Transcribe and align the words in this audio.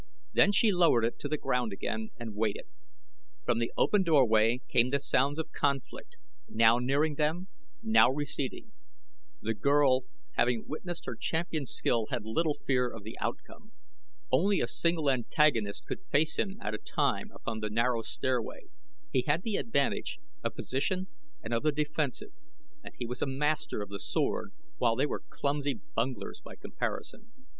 Then 0.33 0.51
she 0.51 0.71
lowered 0.71 1.05
it 1.05 1.19
to 1.19 1.27
the 1.27 1.37
ground 1.37 1.71
again 1.71 2.09
and 2.19 2.33
waited. 2.33 2.65
From 3.45 3.59
the 3.59 3.71
open 3.77 4.01
doorway 4.01 4.59
came 4.67 4.89
the 4.89 4.99
sounds 4.99 5.37
of 5.37 5.51
conflict, 5.51 6.17
now 6.49 6.79
nearing 6.79 7.13
them, 7.13 7.49
now 7.83 8.09
receding. 8.09 8.71
The 9.43 9.53
girl, 9.53 10.05
having 10.31 10.65
witnessed 10.67 11.05
her 11.05 11.15
champion's 11.15 11.69
skill, 11.69 12.07
had 12.09 12.25
little 12.25 12.55
fear 12.65 12.89
of 12.89 13.03
the 13.03 13.15
outcome. 13.19 13.73
Only 14.31 14.59
a 14.59 14.65
single 14.65 15.07
antagonist 15.07 15.85
could 15.85 16.01
face 16.09 16.39
him 16.39 16.57
at 16.59 16.73
a 16.73 16.79
time 16.79 17.29
upon 17.31 17.59
the 17.59 17.69
narrow 17.69 18.01
stairway, 18.01 18.69
he 19.13 19.21
had 19.27 19.43
the 19.43 19.57
advantage 19.57 20.17
of 20.43 20.55
position 20.55 21.09
and 21.43 21.53
of 21.53 21.61
the 21.61 21.71
defensive, 21.71 22.31
and 22.83 22.95
he 22.97 23.05
was 23.05 23.21
a 23.21 23.27
master 23.27 23.83
of 23.83 23.89
the 23.89 23.99
sword 23.99 24.51
while 24.79 24.95
they 24.95 25.05
were 25.05 25.21
clumsy 25.29 25.79
bunglers 25.95 26.41
by 26.41 26.55
comparison. 26.55 27.31